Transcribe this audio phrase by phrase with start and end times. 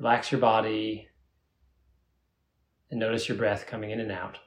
[0.00, 1.08] Relax your body
[2.90, 4.38] and notice your breath coming in and out.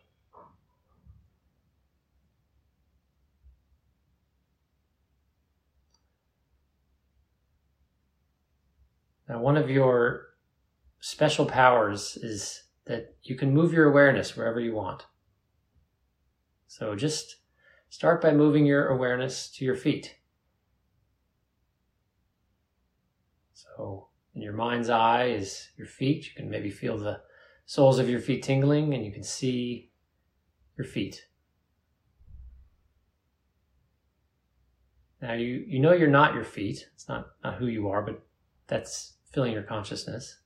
[9.30, 10.30] Now, one of your
[11.02, 15.06] special powers is that you can move your awareness wherever you want.
[16.66, 17.36] So just
[17.90, 20.16] start by moving your awareness to your feet.
[23.54, 26.26] So, in your mind's eye is your feet.
[26.26, 27.22] You can maybe feel the
[27.66, 29.92] soles of your feet tingling and you can see
[30.78, 31.26] your feet.
[35.22, 36.90] Now you, you know you're not your feet.
[36.94, 38.22] It's not, not who you are, but
[38.68, 40.40] that's filling your consciousness.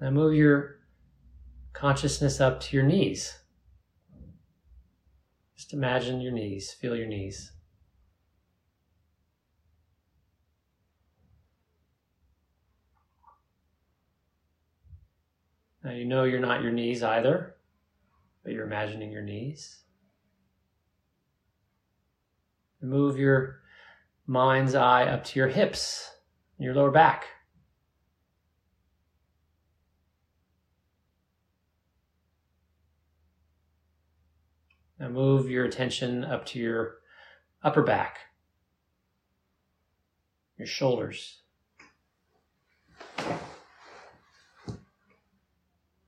[0.00, 0.80] Now move your
[1.72, 3.38] consciousness up to your knees.
[5.56, 7.53] Just imagine your knees, feel your knees.
[15.84, 17.56] Now you know you're not your knees either,
[18.42, 19.82] but you're imagining your knees.
[22.80, 23.60] Move your
[24.26, 26.10] mind's eye up to your hips,
[26.58, 27.26] your lower back.
[34.98, 36.96] Now move your attention up to your
[37.62, 38.20] upper back,
[40.56, 41.42] your shoulders,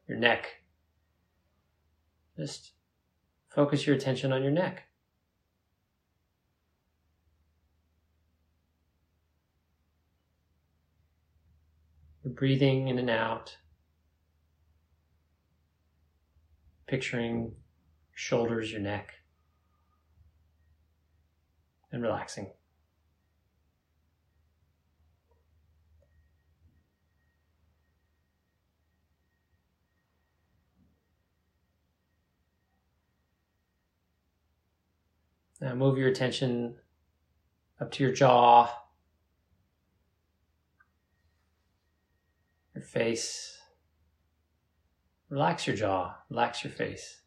[0.09, 0.47] your neck.
[2.37, 2.73] Just
[3.49, 4.85] focus your attention on your neck.
[12.23, 13.57] You're breathing in and out,
[16.87, 17.53] picturing your
[18.15, 19.13] shoulders, your neck,
[21.93, 22.51] and relaxing.
[35.61, 36.77] Now move your attention
[37.81, 38.71] up to your jaw,
[42.75, 43.59] your face.
[45.31, 47.23] Relax your jaw, relax your face.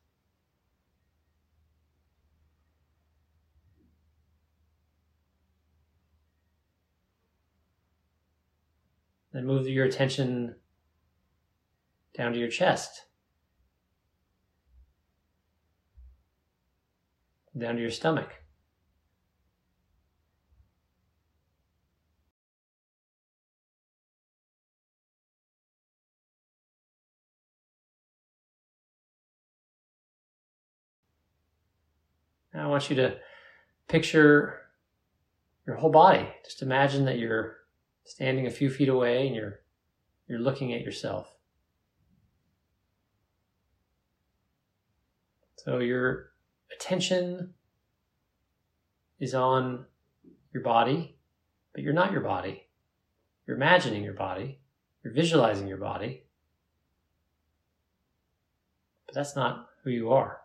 [9.34, 10.56] Then move your attention
[12.16, 13.06] down to your chest.
[17.60, 18.30] Down to your stomach.
[32.54, 33.18] Now I want you to
[33.88, 34.62] picture
[35.66, 36.28] your whole body.
[36.44, 37.58] Just imagine that you're
[38.06, 39.60] standing a few feet away and you're
[40.28, 41.28] you're looking at yourself.
[45.58, 46.29] So you're
[46.74, 47.54] attention
[49.20, 49.86] is on
[50.54, 51.16] your body,
[51.74, 52.68] but you're not your body.
[53.46, 54.60] You're imagining your body,
[55.04, 56.24] you're visualizing your body,
[59.06, 60.42] but that's not who you are.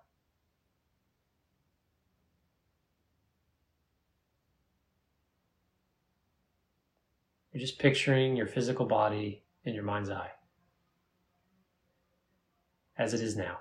[7.52, 10.30] You're just picturing your physical body in your mind's eye
[12.98, 13.58] as it is now.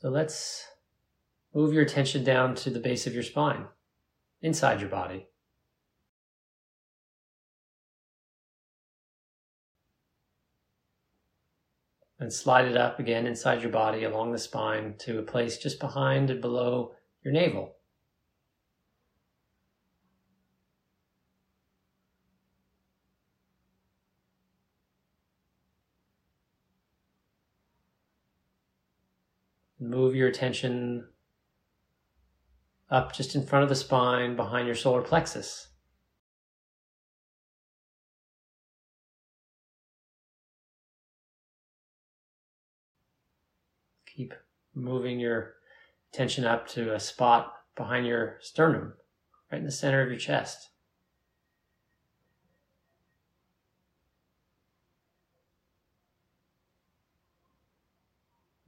[0.00, 0.66] So let's
[1.54, 3.64] move your attention down to the base of your spine,
[4.42, 5.28] inside your body.
[12.20, 15.80] And slide it up again inside your body along the spine to a place just
[15.80, 16.92] behind and below
[17.24, 17.75] your navel.
[29.86, 31.06] Move your attention
[32.90, 35.68] up just in front of the spine behind your solar plexus.
[44.06, 44.34] Keep
[44.74, 45.54] moving your
[46.12, 48.94] attention up to a spot behind your sternum,
[49.52, 50.70] right in the center of your chest.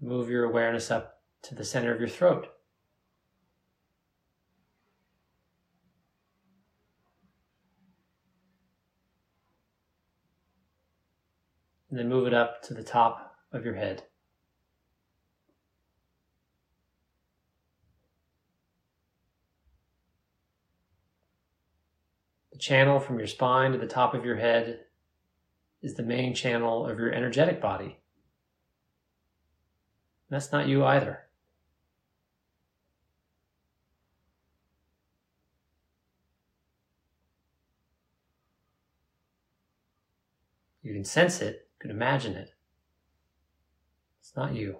[0.00, 2.48] Move your awareness up to the center of your throat.
[11.90, 14.02] and then move it up to the top of your head.
[22.52, 24.80] The channel from your spine to the top of your head
[25.80, 27.97] is the main channel of your energetic body.
[30.30, 31.20] That's not you either.
[40.82, 42.50] You can sense it, you can imagine it.
[44.20, 44.76] It's not you.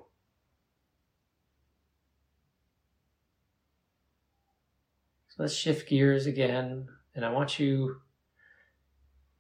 [5.29, 8.01] So let's shift gears again, and I want you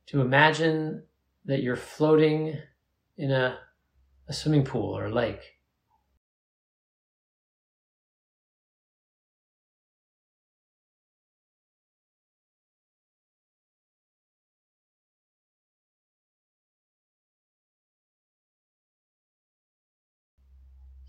[0.06, 1.02] to imagine
[1.44, 2.58] that you're floating
[3.16, 3.58] in a,
[4.28, 5.57] a swimming pool or a lake.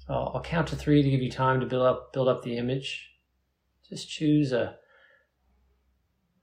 [0.10, 2.58] So I'll count to three to give you time to build up build up the
[2.58, 3.12] image.
[3.88, 4.76] Just choose a,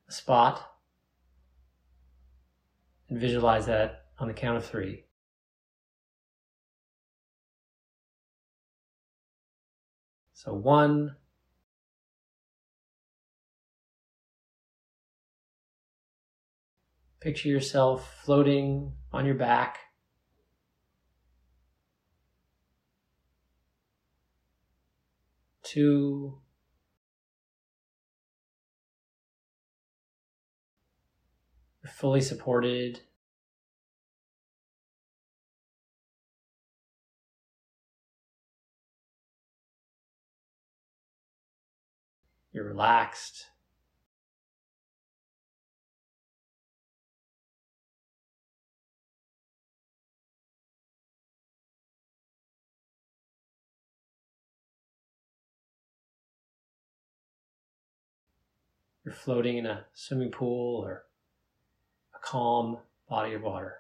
[0.09, 0.71] a spot
[3.09, 5.07] and visualize that on the count of three.
[10.33, 11.17] So one,
[17.19, 19.79] picture yourself floating on your back
[25.67, 26.39] two,
[31.87, 33.01] fully supported.
[42.53, 43.47] You're relaxed.
[59.07, 61.05] You're floating in a swimming pool or
[62.13, 63.77] a calm body of water.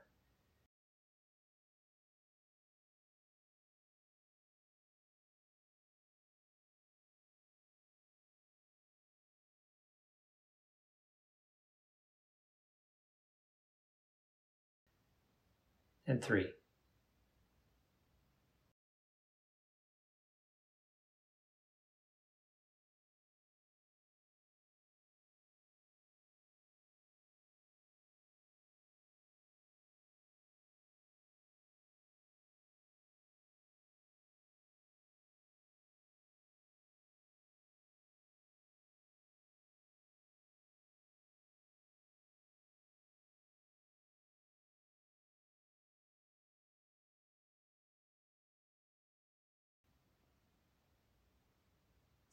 [16.06, 16.52] And three.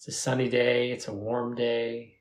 [0.05, 2.17] It's a sunny day, it's a warm day.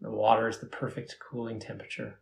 [0.00, 2.20] The water is the perfect cooling temperature.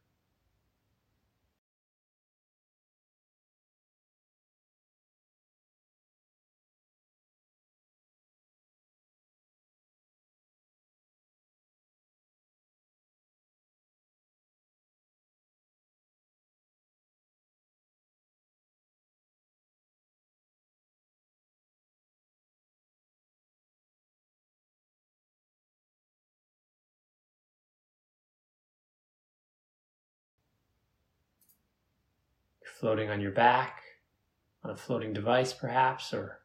[32.79, 33.83] Floating on your back,
[34.63, 36.41] on a floating device perhaps, or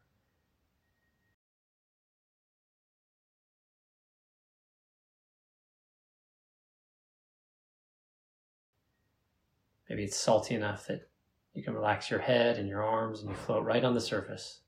[9.88, 11.08] maybe it's salty enough that
[11.52, 14.61] you can relax your head and your arms and you float right on the surface.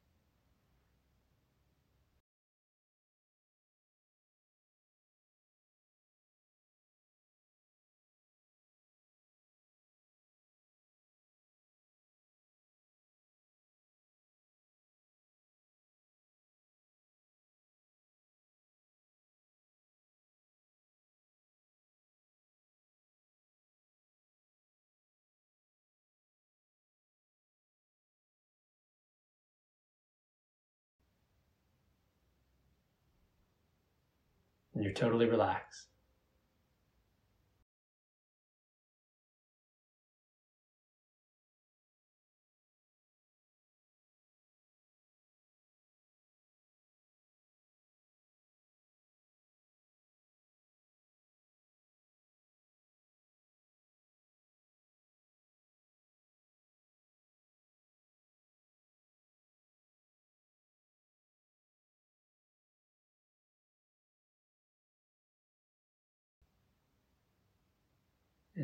[34.84, 35.88] You're totally relaxed.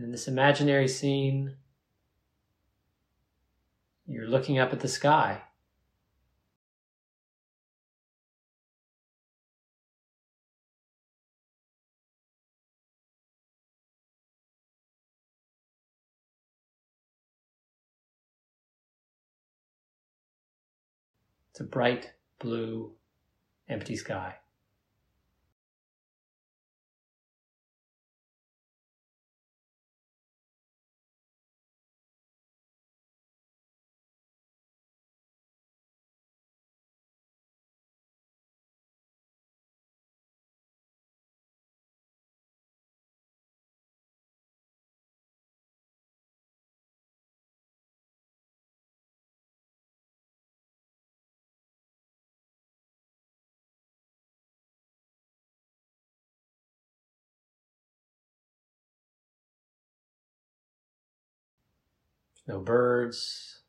[0.00, 1.56] And in this imaginary scene,
[4.06, 5.42] you're looking up at the sky.
[21.50, 22.94] It's a bright blue,
[23.68, 24.39] empty sky.
[62.46, 63.60] No birds,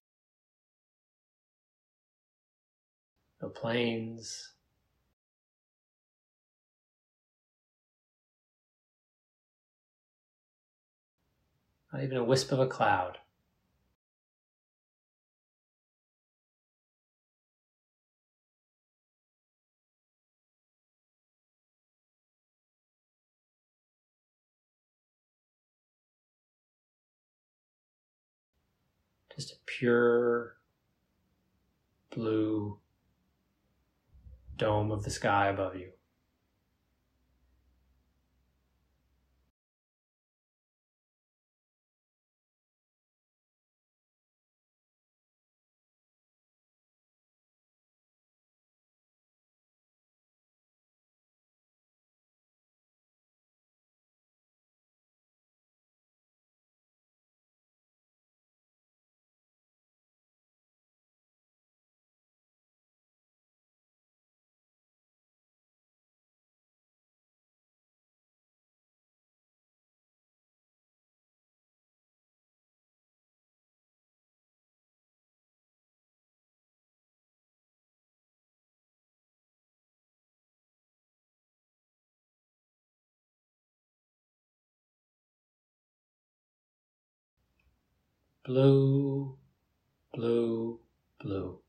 [3.41, 4.53] no planes.
[11.93, 13.17] Not even a wisp of a cloud.
[29.77, 30.57] Pure
[32.09, 32.77] blue
[34.57, 35.91] dome of the sky above you.
[88.43, 89.37] Blue,
[90.13, 90.79] blue,
[91.19, 91.60] blue.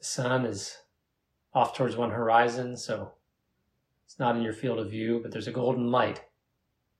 [0.00, 0.78] The sun is
[1.52, 3.12] off towards one horizon, so
[4.06, 6.24] it's not in your field of view, but there's a golden light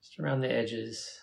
[0.02, 1.18] just around the edges.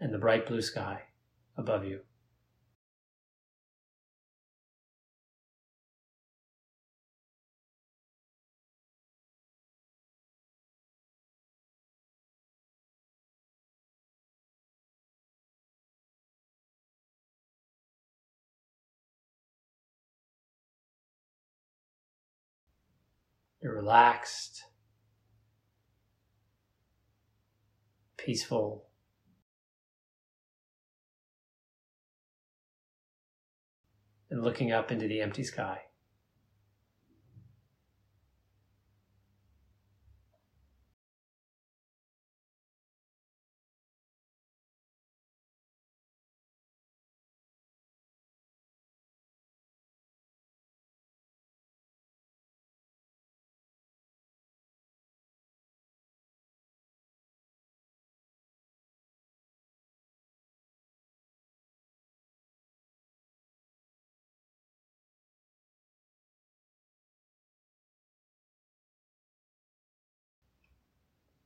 [0.00, 1.02] And the bright blue sky
[1.58, 2.00] above you.
[23.62, 24.64] You're relaxed,
[28.16, 28.88] peaceful,
[34.30, 35.82] and looking up into the empty sky.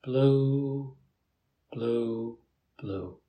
[0.07, 0.97] Blue,
[1.73, 2.39] blue,
[2.79, 3.21] blue.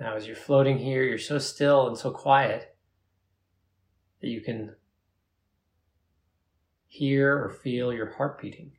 [0.00, 2.76] Now, as you're floating here, you're so still and so quiet
[4.20, 4.74] that you can
[6.86, 8.72] hear or feel your heart beating.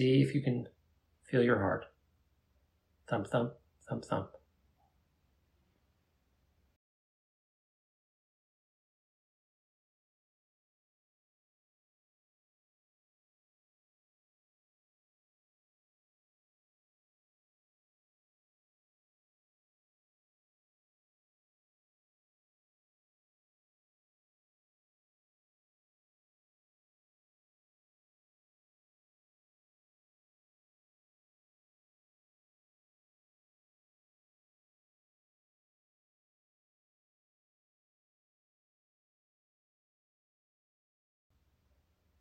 [0.00, 0.66] See if you can
[1.24, 1.84] feel your heart.
[3.06, 3.52] Thump, thump,
[3.86, 4.30] thump, thump.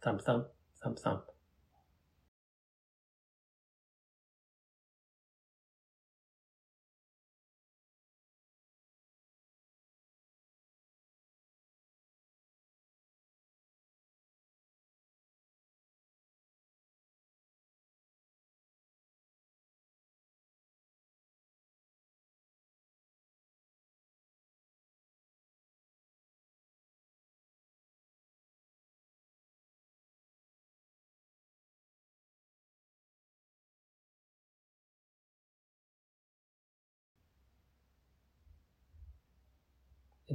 [0.01, 0.47] Thump, thump,
[0.81, 1.23] thump, thump.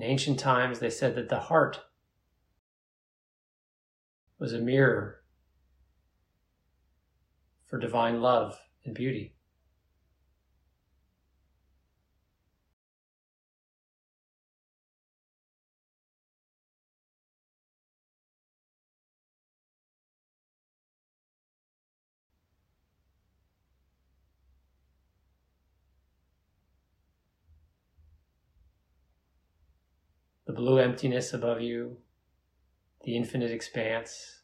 [0.05, 1.81] Ancient times, they said that the heart
[4.39, 5.21] was a mirror
[7.65, 9.35] for divine love and beauty.
[30.55, 31.99] Blue emptiness above you,
[33.05, 34.43] the infinite expanse,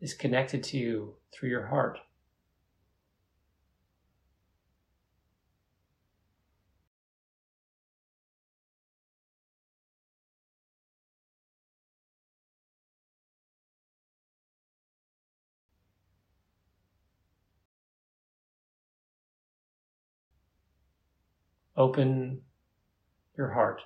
[0.00, 1.98] is connected to you through your heart.
[21.76, 22.42] Open
[23.36, 23.80] your heart.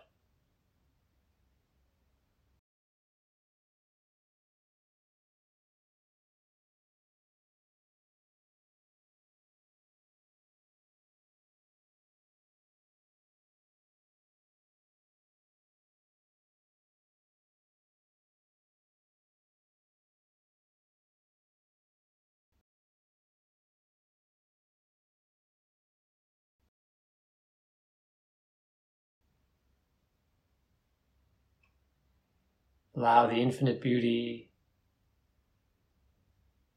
[32.96, 34.50] Allow the infinite beauty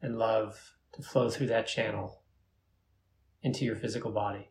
[0.01, 2.23] and love to flow through that channel
[3.41, 4.49] into your physical body.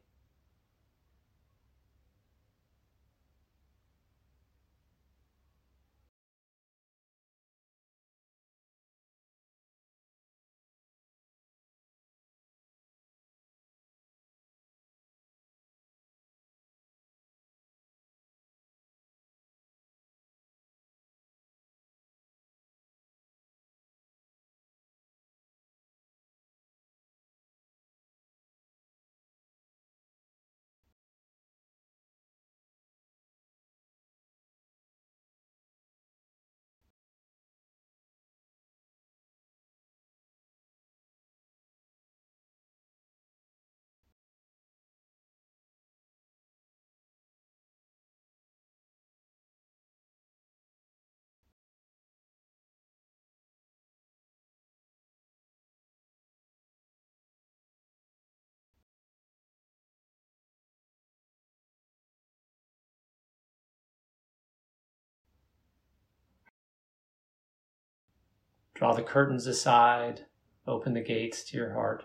[68.79, 70.27] Draw the curtains aside,
[70.65, 72.05] open the gates to your heart.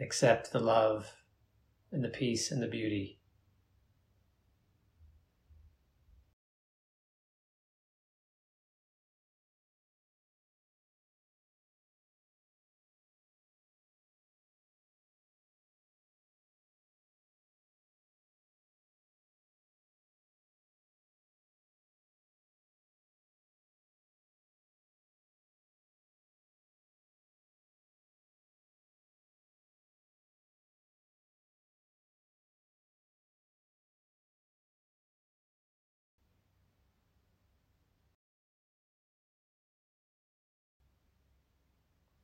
[0.00, 1.12] Accept the love
[1.92, 3.18] and the peace and the beauty.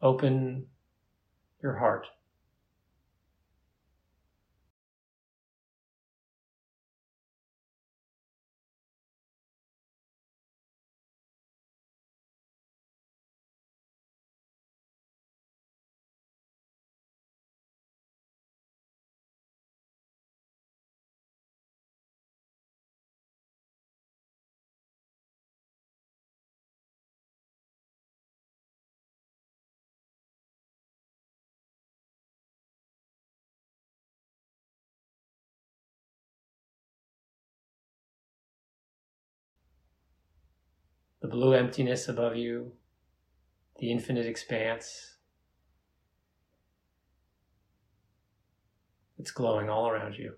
[0.03, 0.67] Open
[1.63, 2.07] your heart.
[41.23, 42.73] The blue emptiness above you,
[43.79, 45.17] the infinite expanse.
[49.19, 50.35] It's glowing all around you.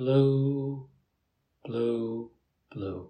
[0.00, 0.88] Blue,
[1.62, 2.30] blue,
[2.70, 3.09] blue.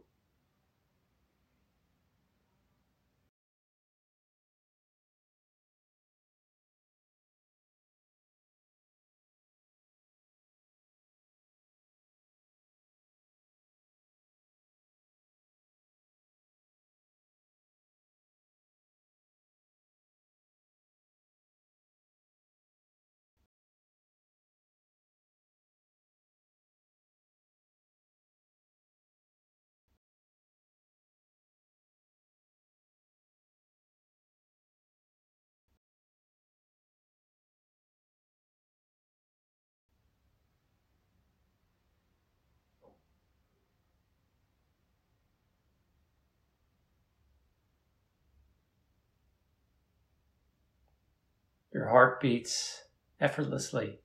[51.81, 52.85] Your heart beats
[53.23, 54.01] effortlessly.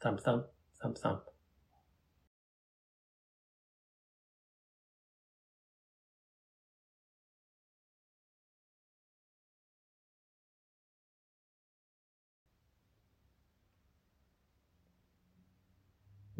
[0.00, 0.46] Thump, thump,
[0.80, 1.22] thump, thump.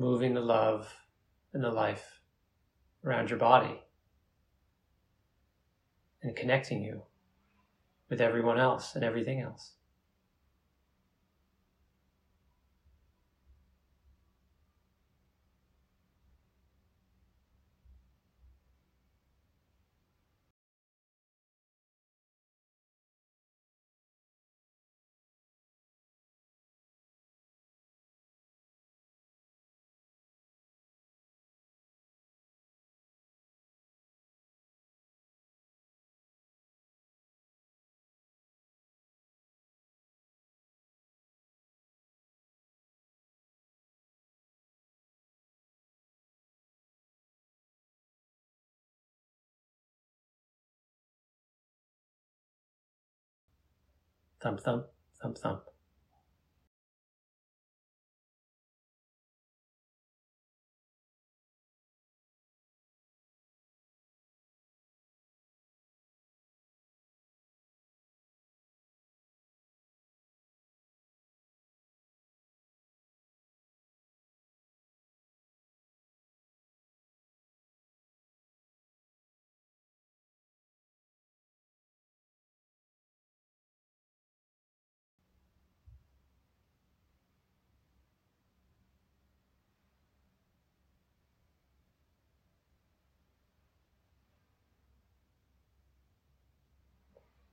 [0.00, 0.94] Moving the love
[1.52, 2.20] and the life
[3.04, 3.82] around your body
[6.22, 7.02] and connecting you
[8.08, 9.72] with everyone else and everything else.
[54.40, 54.86] Thump, thump,
[55.20, 55.62] thump, thump.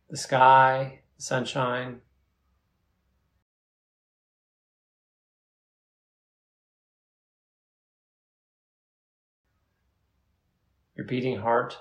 [0.10, 2.02] The sky, the sunshine.
[10.96, 11.78] Your beating heart.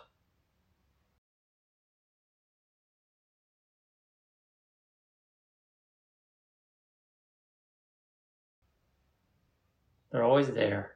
[10.10, 10.94] They're always there.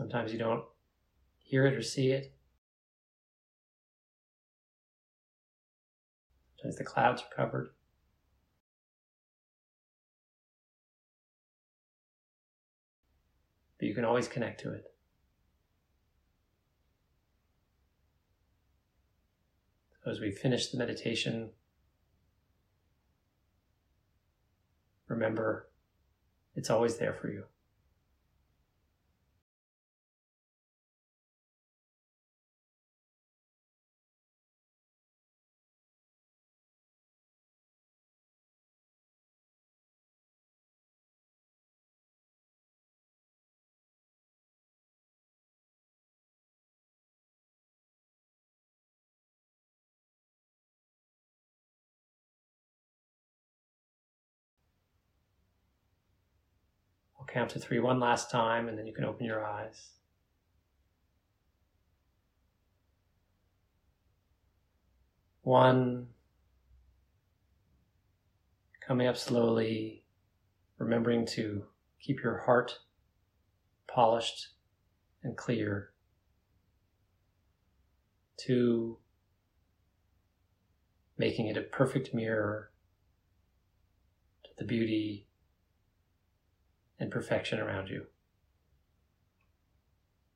[0.00, 0.64] Sometimes you don't
[1.40, 2.32] hear it or see it.
[6.56, 7.74] Sometimes the clouds are covered.
[13.78, 14.84] But you can always connect to it.
[20.02, 21.50] So as we finish the meditation,
[25.08, 25.68] remember
[26.56, 27.44] it's always there for you.
[57.32, 59.90] Count to three one last time, and then you can open your eyes.
[65.42, 66.08] One,
[68.86, 70.04] coming up slowly,
[70.78, 71.64] remembering to
[72.00, 72.78] keep your heart
[73.88, 74.48] polished
[75.22, 75.90] and clear.
[78.36, 78.98] Two,
[81.18, 82.70] making it a perfect mirror
[84.44, 85.26] to the beauty
[87.00, 88.06] and perfection around you.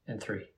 [0.09, 0.54] And three.